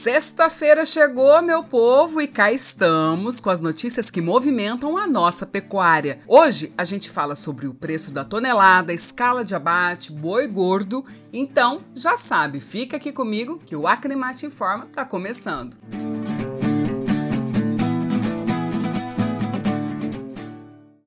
[0.00, 6.20] Sexta-feira chegou, meu povo, e cá estamos com as notícias que movimentam a nossa pecuária.
[6.26, 11.04] Hoje a gente fala sobre o preço da tonelada, escala de abate, boi gordo.
[11.30, 15.76] Então, já sabe, fica aqui comigo que o Acrimate Informa está começando.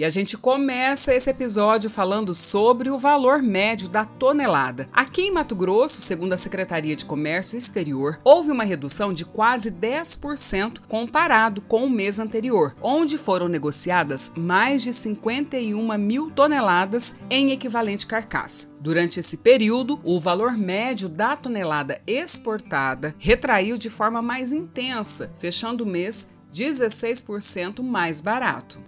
[0.00, 4.88] E a gente começa esse episódio falando sobre o valor médio da tonelada.
[4.94, 9.70] Aqui em Mato Grosso, segundo a Secretaria de Comércio Exterior, houve uma redução de quase
[9.70, 17.50] 10% comparado com o mês anterior, onde foram negociadas mais de 51 mil toneladas em
[17.50, 18.74] equivalente carcaça.
[18.80, 25.84] Durante esse período, o valor médio da tonelada exportada retraiu de forma mais intensa, fechando
[25.84, 28.78] o mês 16% mais barato.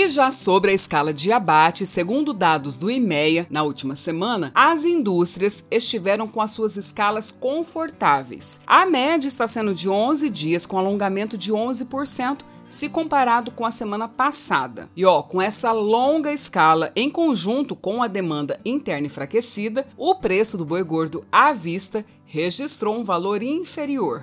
[0.00, 4.84] E já sobre a escala de abate, segundo dados do IMEA, na última semana, as
[4.84, 8.60] indústrias estiveram com as suas escalas confortáveis.
[8.64, 13.72] A média está sendo de 11 dias, com alongamento de 11% se comparado com a
[13.72, 14.88] semana passada.
[14.94, 20.56] E ó, com essa longa escala em conjunto com a demanda interna enfraquecida, o preço
[20.56, 24.22] do boi gordo à vista registrou um valor inferior.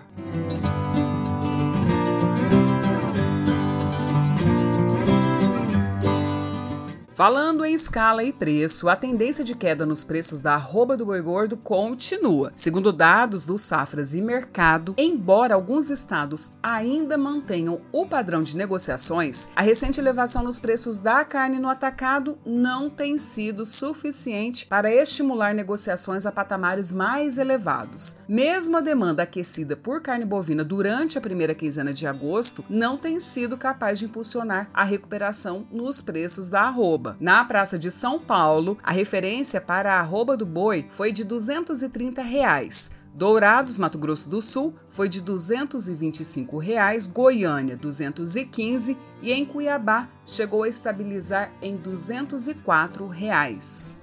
[7.15, 11.21] Falando em escala e preço, a tendência de queda nos preços da arroba do boi
[11.21, 12.51] gordo continua.
[12.57, 19.47] Segundo dados do Safras e Mercado, embora alguns estados ainda mantenham o padrão de negociações,
[19.55, 25.55] a recente elevação nos preços da carne no atacado não tem sido suficiente para estimular
[25.55, 28.17] negociações a patamares mais elevados.
[28.27, 33.21] Mesmo a demanda aquecida por carne bovina durante a primeira quinzena de agosto não tem
[33.21, 37.17] sido capaz de impulsionar a recuperação nos preços da arroba arroba.
[37.19, 42.21] Na Praça de São Paulo, a referência para a arroba do boi foi de 230
[42.23, 42.91] reais.
[43.13, 50.63] Dourados, Mato Grosso do Sul, foi de 225 reais, Goiânia 215 e em Cuiabá chegou
[50.63, 53.99] a estabilizar em 204 reais.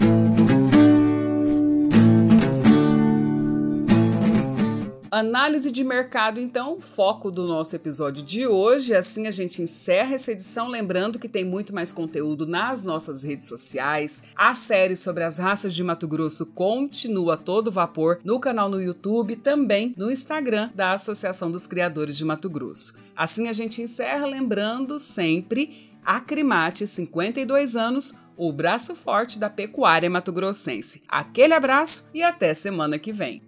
[5.12, 8.94] Análise de mercado, então, foco do nosso episódio de hoje.
[8.94, 13.46] Assim a gente encerra essa edição, lembrando que tem muito mais conteúdo nas nossas redes
[13.46, 14.24] sociais.
[14.34, 18.80] A série sobre as raças de Mato Grosso continua a todo vapor no canal no
[18.80, 22.96] YouTube, também no Instagram da Associação dos Criadores de Mato Grosso.
[23.14, 31.02] Assim a gente encerra, lembrando sempre Acrimate, 52 anos, o braço forte da pecuária mato-grossense.
[31.06, 33.42] Aquele abraço e até semana que vem.